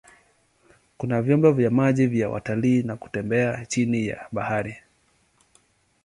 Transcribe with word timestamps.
Kuna 0.97 1.21
vyombo 1.21 1.51
vya 1.51 1.69
maji 1.71 2.07
vya 2.07 2.29
watalii 2.29 2.83
na 2.83 2.95
kutembea 2.95 3.65
chini 3.65 4.07
ya 4.07 4.27
bahari. 4.31 4.75